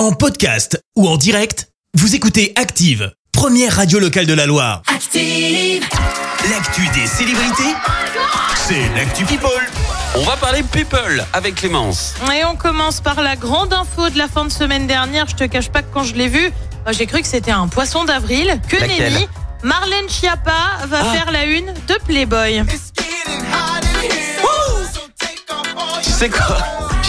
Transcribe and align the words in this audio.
En 0.00 0.12
podcast 0.12 0.82
ou 0.96 1.06
en 1.06 1.18
direct, 1.18 1.68
vous 1.92 2.14
écoutez 2.14 2.54
Active, 2.56 3.12
première 3.32 3.76
radio 3.76 3.98
locale 3.98 4.24
de 4.24 4.32
la 4.32 4.46
Loire. 4.46 4.80
Active. 4.86 5.84
L'actu 6.48 6.88
des 6.98 7.06
célébrités, 7.06 7.74
c'est 8.56 8.88
l'actu 8.96 9.26
People. 9.26 9.50
On 10.14 10.22
va 10.22 10.38
parler 10.38 10.62
people 10.62 11.22
avec 11.34 11.56
Clémence. 11.56 12.14
Et 12.34 12.46
on 12.46 12.56
commence 12.56 13.02
par 13.02 13.20
la 13.20 13.36
grande 13.36 13.74
info 13.74 14.08
de 14.08 14.16
la 14.16 14.26
fin 14.26 14.46
de 14.46 14.50
semaine 14.50 14.86
dernière. 14.86 15.26
Je 15.28 15.34
te 15.36 15.44
cache 15.44 15.68
pas 15.68 15.82
que 15.82 15.92
quand 15.92 16.04
je 16.04 16.14
l'ai 16.14 16.28
vu, 16.28 16.50
bah, 16.86 16.92
j'ai 16.92 17.04
cru 17.04 17.20
que 17.20 17.28
c'était 17.28 17.50
un 17.50 17.68
poisson 17.68 18.06
d'avril. 18.06 18.58
Que 18.70 18.76
Laquelle 18.78 19.12
nenni 19.12 19.28
Marlène 19.62 20.08
Schiappa 20.08 20.86
va 20.86 21.00
Ah. 21.02 21.12
faire 21.12 21.30
la 21.30 21.44
une 21.44 21.66
de 21.66 21.94
Playboy. 22.06 22.64
Tu 26.02 26.10
sais 26.10 26.30
quoi? 26.30 26.56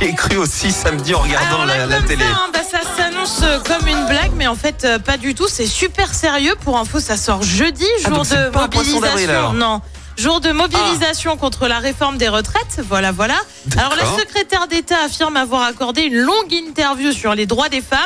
J'y 0.00 0.08
ai 0.08 0.14
cru 0.14 0.36
aussi 0.36 0.70
samedi 0.72 1.14
en 1.14 1.20
regardant 1.20 1.62
Alors 1.62 1.66
là, 1.66 1.86
la, 1.86 2.02
télé. 2.02 2.24
ça, 2.24 2.30
hein, 2.30 2.50
bah, 2.52 2.60
ça 2.68 2.80
s'annonce 2.96 3.40
euh, 3.42 3.58
comme 3.60 3.86
une 3.86 4.06
blague, 4.06 4.32
mais 4.36 4.46
en 4.46 4.54
fait 4.56 4.84
euh, 4.84 4.98
pas 4.98 5.16
du 5.16 5.34
tout. 5.34 5.46
C'est 5.48 5.66
super 5.66 6.12
sérieux. 6.14 6.54
Pour 6.64 6.78
info, 6.78 7.00
ça 7.00 7.16
sort 7.16 7.42
jeudi, 7.42 7.86
Ah, 8.04 8.08
jour 8.08 8.22
de 8.24 8.50
pas 8.50 8.62
mobilisation. 8.62 9.52
Non. 9.52 9.80
Jour 10.16 10.40
de 10.40 10.52
mobilisation 10.52 11.36
contre 11.36 11.66
la 11.66 11.78
réforme 11.80 12.18
des 12.18 12.28
retraites. 12.28 12.80
Voilà, 12.88 13.10
voilà. 13.10 13.34
Alors 13.76 13.96
la 13.96 14.06
secrétaire 14.18 14.68
d'État 14.68 14.96
affirme 15.04 15.36
avoir 15.36 15.62
accordé 15.62 16.02
une 16.02 16.14
longue 16.16 16.52
interview 16.52 17.10
sur 17.12 17.34
les 17.34 17.46
droits 17.46 17.68
des 17.68 17.80
femmes. 17.82 17.98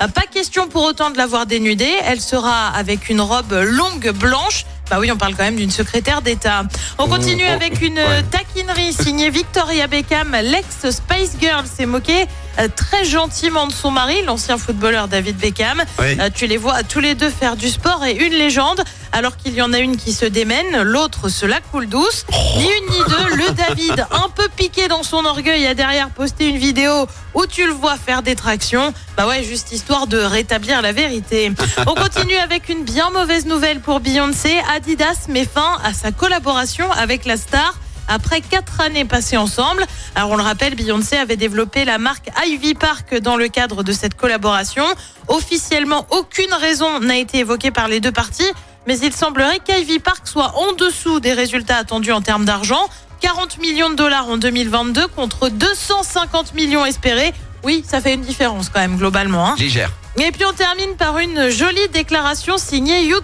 Euh, 0.00 0.08
Pas 0.08 0.22
question 0.22 0.66
pour 0.66 0.82
autant 0.82 1.10
de 1.10 1.18
l'avoir 1.18 1.46
dénudée. 1.46 1.92
Elle 2.04 2.20
sera 2.20 2.68
avec 2.68 3.08
une 3.10 3.20
robe 3.20 3.52
longue 3.52 4.10
blanche. 4.10 4.64
Bah 4.92 4.98
oui, 5.00 5.10
on 5.10 5.16
parle 5.16 5.34
quand 5.34 5.44
même 5.44 5.56
d'une 5.56 5.70
secrétaire 5.70 6.20
d'État. 6.20 6.64
On 6.98 7.08
continue 7.08 7.46
oh, 7.48 7.54
avec 7.54 7.80
une 7.80 7.94
ouais. 7.94 8.22
taquinerie 8.30 8.92
signée 8.92 9.30
Victoria 9.30 9.86
Beckham. 9.86 10.36
L'ex 10.42 10.90
Spice 10.90 11.32
Girl 11.40 11.64
s'est 11.64 11.86
moquée 11.86 12.26
euh, 12.58 12.68
très 12.76 13.06
gentiment 13.06 13.66
de 13.66 13.72
son 13.72 13.90
mari, 13.90 14.16
l'ancien 14.26 14.58
footballeur 14.58 15.08
David 15.08 15.38
Beckham. 15.38 15.82
Oui. 15.98 16.18
Euh, 16.20 16.28
tu 16.34 16.46
les 16.46 16.58
vois 16.58 16.82
tous 16.82 17.00
les 17.00 17.14
deux 17.14 17.30
faire 17.30 17.56
du 17.56 17.70
sport 17.70 18.04
et 18.04 18.12
une 18.12 18.34
légende. 18.34 18.84
Alors 19.14 19.36
qu'il 19.36 19.52
y 19.54 19.60
en 19.60 19.74
a 19.74 19.78
une 19.78 19.98
qui 19.98 20.14
se 20.14 20.24
démène, 20.24 20.80
l'autre 20.82 21.28
se 21.28 21.44
la 21.44 21.60
coule 21.60 21.86
douce. 21.86 22.24
Ni 22.56 22.64
une 22.64 22.90
ni 22.90 22.98
deux, 23.08 23.36
le 23.36 23.50
David, 23.50 24.06
un 24.10 24.30
peu 24.30 24.48
piqué 24.56 24.88
dans 24.88 25.02
son 25.02 25.26
orgueil, 25.26 25.66
a 25.66 25.74
derrière 25.74 26.08
posté 26.08 26.48
une 26.48 26.56
vidéo 26.56 27.06
où 27.34 27.44
tu 27.44 27.66
le 27.66 27.72
vois 27.72 27.96
faire 27.96 28.22
des 28.22 28.34
tractions. 28.34 28.94
Bah 29.16 29.26
ouais, 29.26 29.44
juste 29.44 29.70
histoire 29.70 30.06
de 30.06 30.16
rétablir 30.16 30.80
la 30.80 30.92
vérité. 30.92 31.52
On 31.86 31.94
continue 31.94 32.36
avec 32.36 32.70
une 32.70 32.84
bien 32.84 33.10
mauvaise 33.10 33.44
nouvelle 33.44 33.80
pour 33.80 34.00
Beyoncé. 34.00 34.58
Adidas 34.74 35.26
met 35.28 35.44
fin 35.44 35.78
à 35.84 35.92
sa 35.92 36.10
collaboration 36.10 36.90
avec 36.92 37.26
la 37.26 37.36
star. 37.36 37.74
Après 38.08 38.40
quatre 38.40 38.80
années 38.80 39.04
passées 39.04 39.36
ensemble, 39.36 39.84
alors 40.16 40.30
on 40.30 40.36
le 40.36 40.42
rappelle, 40.42 40.74
Beyoncé 40.74 41.16
avait 41.16 41.36
développé 41.36 41.84
la 41.84 41.98
marque 41.98 42.30
Ivy 42.44 42.74
Park 42.74 43.16
dans 43.20 43.36
le 43.36 43.48
cadre 43.48 43.82
de 43.84 43.92
cette 43.92 44.14
collaboration. 44.14 44.84
Officiellement, 45.28 46.06
aucune 46.10 46.52
raison 46.52 46.98
n'a 46.98 47.16
été 47.16 47.38
évoquée 47.38 47.70
par 47.70 47.86
les 47.88 48.00
deux 48.00 48.10
parties, 48.10 48.50
mais 48.86 48.98
il 48.98 49.12
semblerait 49.12 49.60
qu'Ivy 49.60 49.98
Park 49.98 50.26
soit 50.26 50.54
en 50.58 50.72
dessous 50.72 51.20
des 51.20 51.32
résultats 51.32 51.76
attendus 51.76 52.12
en 52.12 52.20
termes 52.22 52.44
d'argent. 52.44 52.88
40 53.20 53.58
millions 53.58 53.90
de 53.90 53.94
dollars 53.94 54.28
en 54.28 54.36
2022 54.36 55.06
contre 55.08 55.48
250 55.48 56.54
millions 56.54 56.84
espérés. 56.84 57.32
Oui, 57.62 57.84
ça 57.88 58.00
fait 58.00 58.14
une 58.14 58.22
différence 58.22 58.68
quand 58.68 58.80
même 58.80 58.96
globalement. 58.96 59.46
hein. 59.48 59.54
Légère. 59.58 59.90
Et 60.18 60.30
puis 60.32 60.44
on 60.44 60.52
termine 60.52 60.94
par 60.96 61.18
une 61.18 61.48
jolie 61.48 61.88
déclaration 61.92 62.58
signée 62.58 63.06
Hugh 63.06 63.22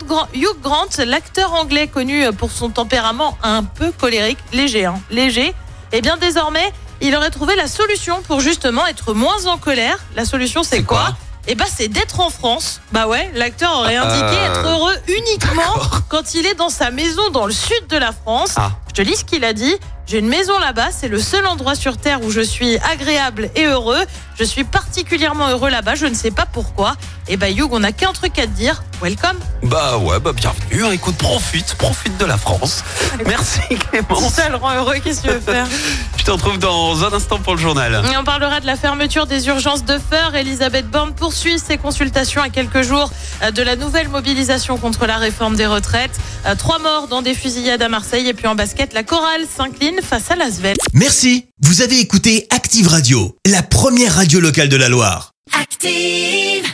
Grant, 0.62 0.86
l'acteur 1.04 1.52
anglais 1.54 1.86
connu 1.88 2.24
pour 2.32 2.50
son 2.50 2.70
tempérament 2.70 3.36
un 3.42 3.62
peu 3.64 3.90
colérique, 3.92 4.38
léger, 4.52 4.84
hein, 4.86 4.94
léger. 5.10 5.52
Et 5.92 6.00
bien 6.00 6.16
désormais, 6.16 6.72
il 7.00 7.14
aurait 7.16 7.30
trouvé 7.30 7.56
la 7.56 7.66
solution 7.66 8.22
pour 8.22 8.40
justement 8.40 8.86
être 8.86 9.12
moins 9.12 9.46
en 9.46 9.58
colère. 9.58 9.98
La 10.16 10.24
solution 10.24 10.62
c'est 10.62 10.76
C'est 10.76 10.82
quoi, 10.84 10.98
quoi? 10.98 11.16
Eh 11.50 11.54
ben 11.54 11.64
c'est 11.66 11.88
d'être 11.88 12.20
en 12.20 12.28
France. 12.28 12.80
Bah 12.92 13.08
ouais, 13.08 13.30
l'acteur 13.34 13.74
aurait 13.78 13.96
indiqué 13.96 14.36
Euh, 14.38 14.52
être 14.52 14.68
heureux 14.68 14.94
uniquement 15.08 15.80
quand 16.10 16.34
il 16.34 16.44
est 16.46 16.54
dans 16.54 16.68
sa 16.68 16.90
maison 16.90 17.30
dans 17.30 17.46
le 17.46 17.52
sud 17.52 17.86
de 17.88 17.96
la 17.96 18.12
France. 18.12 18.54
Ah. 18.58 18.72
Je 18.88 18.92
te 18.92 19.00
lis 19.02 19.16
ce 19.16 19.24
qu'il 19.24 19.44
a 19.44 19.54
dit. 19.54 19.74
J'ai 20.06 20.18
une 20.18 20.28
maison 20.28 20.58
là-bas, 20.58 20.88
c'est 20.90 21.08
le 21.08 21.18
seul 21.18 21.46
endroit 21.46 21.74
sur 21.74 21.96
Terre 21.96 22.22
où 22.22 22.30
je 22.30 22.40
suis 22.40 22.78
agréable 22.78 23.50
et 23.56 23.64
heureux. 23.64 24.02
Je 24.38 24.44
suis 24.44 24.64
particulièrement 24.64 25.48
heureux 25.48 25.70
là-bas, 25.70 25.94
je 25.94 26.06
ne 26.06 26.14
sais 26.14 26.30
pas 26.30 26.46
pourquoi. 26.46 26.96
Et 27.28 27.36
bah 27.36 27.50
Hugh, 27.50 27.68
on 27.72 27.80
n'a 27.80 27.92
qu'un 27.92 28.12
truc 28.12 28.38
à 28.38 28.42
te 28.42 28.48
dire. 28.48 28.82
Welcome. 29.00 29.38
Bah 29.62 29.96
ouais, 29.98 30.18
bah 30.18 30.32
bienvenue. 30.32 30.92
Écoute, 30.92 31.16
profite, 31.16 31.74
profite 31.74 32.16
de 32.18 32.24
la 32.24 32.36
France. 32.36 32.82
Merci 33.26 33.60
Clémence. 33.90 34.32
ça 34.34 34.48
le 34.48 34.56
rend 34.56 34.74
heureux, 34.74 34.96
qu'est-ce 35.02 35.22
que 35.22 35.28
tu 35.28 35.34
veux 35.34 35.40
faire? 35.40 35.66
Je 36.16 36.24
te 36.24 36.30
retrouve 36.32 36.58
dans 36.58 37.04
un 37.04 37.12
instant 37.12 37.38
pour 37.38 37.54
le 37.54 37.60
journal. 37.60 38.02
Et 38.12 38.16
on 38.16 38.24
parlera 38.24 38.58
de 38.60 38.66
la 38.66 38.76
fermeture 38.76 39.26
des 39.26 39.46
urgences 39.46 39.84
de 39.84 39.98
Feur. 39.98 40.34
Elisabeth 40.34 40.90
Borne 40.90 41.14
poursuit 41.14 41.58
ses 41.58 41.78
consultations 41.78 42.42
à 42.42 42.48
quelques 42.48 42.82
jours 42.82 43.10
euh, 43.42 43.50
de 43.52 43.62
la 43.62 43.76
nouvelle 43.76 44.08
mobilisation 44.08 44.78
contre 44.78 45.06
la 45.06 45.16
réforme 45.18 45.54
des 45.54 45.66
retraites. 45.66 46.18
Euh, 46.46 46.54
Trois 46.56 46.78
morts 46.80 47.06
dans 47.08 47.22
des 47.22 47.34
fusillades 47.34 47.82
à 47.82 47.88
Marseille. 47.88 48.26
Et 48.28 48.34
puis 48.34 48.46
en 48.48 48.56
basket, 48.56 48.94
la 48.94 49.04
chorale 49.04 49.42
s'incline 49.54 50.00
face 50.02 50.30
à 50.30 50.36
l'Asvel. 50.36 50.76
Merci, 50.92 51.46
vous 51.62 51.82
avez 51.82 52.00
écouté 52.00 52.46
Active 52.50 52.88
Radio, 52.88 53.36
la 53.46 53.62
première 53.62 54.14
radio 54.16 54.40
locale 54.40 54.68
de 54.68 54.76
la 54.76 54.88
Loire. 54.88 55.30
Active. 55.58 56.64